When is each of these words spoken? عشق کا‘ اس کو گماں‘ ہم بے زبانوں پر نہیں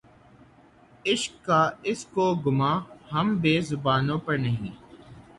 عشق 1.05 1.33
کا‘ 1.45 1.59
اس 1.83 1.99
کو 2.05 2.25
گماں‘ 2.45 2.77
ہم 3.11 3.27
بے 3.41 3.53
زبانوں 3.61 4.17
پر 4.17 4.37
نہیں 4.37 4.73